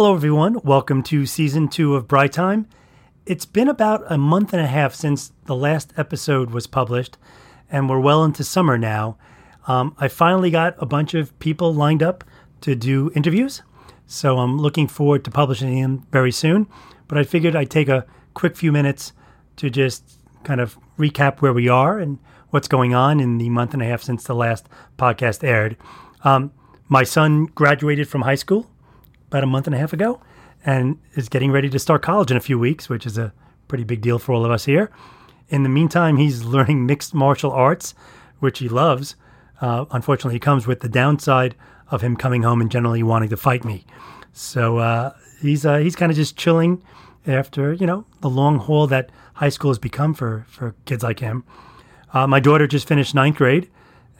[0.00, 0.58] Hello, everyone.
[0.64, 2.66] Welcome to season two of Bright Time.
[3.26, 7.18] It's been about a month and a half since the last episode was published,
[7.70, 9.18] and we're well into summer now.
[9.66, 12.24] Um, I finally got a bunch of people lined up
[12.62, 13.60] to do interviews,
[14.06, 16.66] so I'm looking forward to publishing them very soon.
[17.06, 19.12] But I figured I'd take a quick few minutes
[19.56, 23.74] to just kind of recap where we are and what's going on in the month
[23.74, 25.76] and a half since the last podcast aired.
[26.24, 26.52] Um,
[26.88, 28.69] my son graduated from high school
[29.30, 30.20] about a month and a half ago
[30.66, 33.32] and is getting ready to start college in a few weeks, which is a
[33.68, 34.90] pretty big deal for all of us here.
[35.48, 37.94] In the meantime, he's learning mixed martial arts,
[38.40, 39.14] which he loves.
[39.60, 41.54] Uh, unfortunately, it comes with the downside
[41.90, 43.84] of him coming home and generally wanting to fight me.
[44.32, 46.82] So uh, he's uh, he's kind of just chilling
[47.26, 51.20] after you know the long haul that high school has become for for kids like
[51.20, 51.44] him.
[52.12, 53.68] Uh, my daughter just finished ninth grade,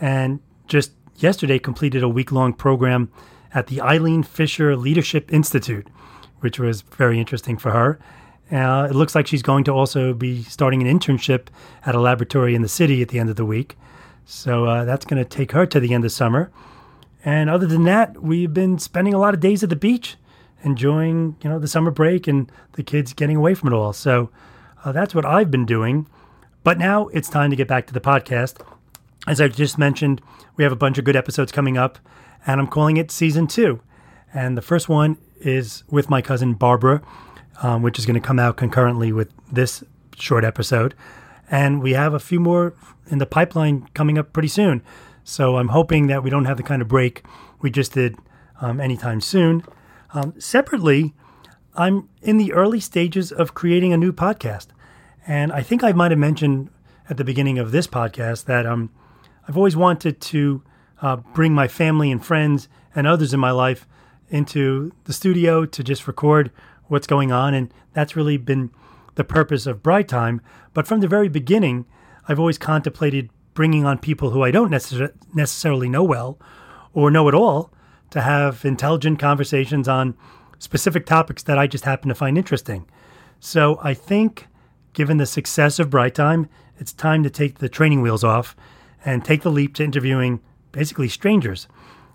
[0.00, 3.10] and just yesterday completed a week long program
[3.54, 5.88] at the Eileen Fisher Leadership Institute,
[6.40, 7.98] which was very interesting for her.
[8.50, 11.48] Uh, it looks like she's going to also be starting an internship
[11.84, 13.76] at a laboratory in the city at the end of the week.
[14.24, 16.50] So uh, that's going to take her to the end of summer.
[17.24, 20.16] And other than that, we've been spending a lot of days at the beach,
[20.62, 23.92] enjoying you know the summer break and the kids getting away from it all.
[23.92, 24.30] So
[24.84, 26.06] uh, that's what I've been doing.
[26.64, 28.60] But now it's time to get back to the podcast.
[29.28, 30.22] As I just mentioned,
[30.56, 31.98] we have a bunch of good episodes coming up,
[32.46, 33.82] and I'm calling it season two.
[34.32, 37.02] And the first one is with my cousin Barbara,
[37.62, 39.84] um, which is going to come out concurrently with this
[40.16, 40.94] short episode.
[41.50, 42.72] And we have a few more
[43.08, 44.80] in the pipeline coming up pretty soon.
[45.24, 47.22] So I'm hoping that we don't have the kind of break
[47.60, 48.16] we just did
[48.62, 49.62] um, anytime soon.
[50.14, 51.12] Um, separately,
[51.74, 54.68] I'm in the early stages of creating a new podcast.
[55.26, 56.70] And I think I might have mentioned
[57.10, 58.90] at the beginning of this podcast that um,
[59.48, 60.62] I've always wanted to
[61.00, 63.88] uh, bring my family and friends and others in my life
[64.28, 66.50] into the studio to just record
[66.88, 67.54] what's going on.
[67.54, 68.70] And that's really been
[69.14, 70.42] the purpose of Bright Time.
[70.74, 71.86] But from the very beginning,
[72.28, 76.38] I've always contemplated bringing on people who I don't necess- necessarily know well
[76.92, 77.72] or know at all
[78.10, 80.14] to have intelligent conversations on
[80.58, 82.86] specific topics that I just happen to find interesting.
[83.40, 84.46] So I think,
[84.92, 88.54] given the success of Bright Time, it's time to take the training wheels off
[89.04, 90.40] and take the leap to interviewing
[90.72, 91.68] basically strangers.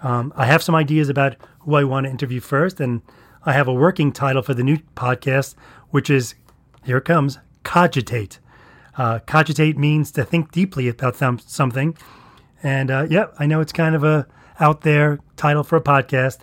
[0.00, 3.02] Um, I have some ideas about who I want to interview first, and
[3.44, 5.54] I have a working title for the new podcast,
[5.90, 6.34] which is
[6.84, 8.38] here it comes cogitate.
[8.96, 11.96] Uh, cogitate means to think deeply about th- something,
[12.62, 14.26] and uh, yeah, I know it's kind of a
[14.60, 16.38] out there title for a podcast.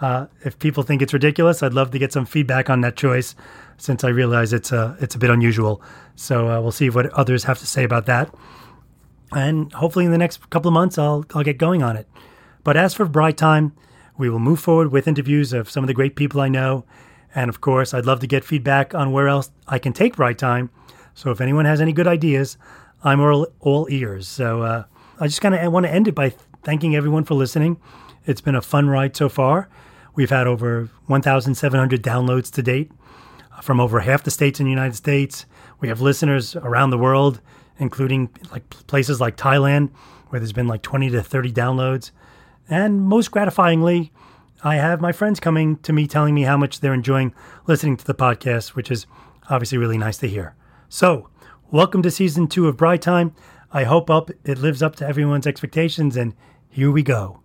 [0.00, 3.34] Uh, if people think it's ridiculous, I'd love to get some feedback on that choice,
[3.76, 5.82] since I realize it's a it's a bit unusual.
[6.14, 8.32] So uh, we'll see what others have to say about that,
[9.32, 12.08] and hopefully in the next couple of months I'll I'll get going on it.
[12.64, 13.72] But as for Bright Time,
[14.16, 16.84] we will move forward with interviews of some of the great people I know.
[17.34, 20.38] And of course, I'd love to get feedback on where else I can take Bright
[20.38, 20.70] Time.
[21.14, 22.56] So if anyone has any good ideas,
[23.04, 24.26] I'm all, all ears.
[24.26, 24.84] So uh,
[25.20, 27.78] I just kind of want to end it by thanking everyone for listening.
[28.26, 29.68] It's been a fun ride so far.
[30.14, 32.90] We've had over 1,700 downloads to date
[33.62, 35.46] from over half the states in the United States.
[35.80, 37.40] We have listeners around the world,
[37.78, 39.90] including like places like Thailand,
[40.28, 42.10] where there's been like 20 to 30 downloads.
[42.68, 44.10] And most gratifyingly,
[44.62, 47.32] I have my friends coming to me telling me how much they're enjoying
[47.66, 49.06] listening to the podcast, which is
[49.48, 50.54] obviously really nice to hear.
[50.88, 51.28] So,
[51.70, 53.34] welcome to season two of Bright Time.
[53.72, 56.34] I hope up it lives up to everyone's expectations, and
[56.68, 57.40] here we go.